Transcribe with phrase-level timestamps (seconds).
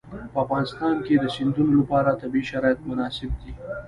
[0.33, 3.51] په افغانستان کې د سیندونه لپاره طبیعي شرایط مناسب دي.